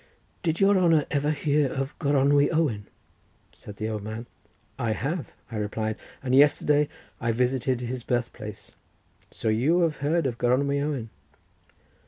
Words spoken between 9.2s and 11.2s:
so you have heard of Gronwy Owen?"